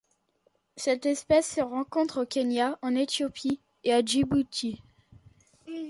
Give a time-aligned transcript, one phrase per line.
[0.77, 4.81] Cette espèce se rencontre au Kenya, en Éthiopie et à Djibouti.